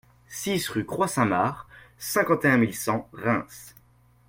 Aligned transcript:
six 0.29 0.67
rue 0.69 0.83
Croix 0.83 1.07
Saint-Marc, 1.07 1.67
cinquante 1.99 2.45
et 2.45 2.47
un 2.47 2.57
mille 2.57 2.73
cent 2.73 3.07
Reims 3.13 3.75